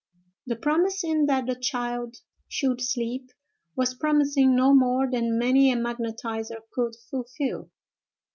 The 0.47 0.55
promising 0.55 1.27
that 1.27 1.45
the 1.45 1.53
child 1.53 2.17
should 2.47 2.81
sleep, 2.81 3.29
was 3.75 3.93
promising 3.93 4.55
no 4.55 4.73
more 4.73 5.07
than 5.07 5.37
many 5.37 5.71
a 5.71 5.75
magnetiser 5.75 6.57
could 6.73 6.95
fulfil. 7.11 7.69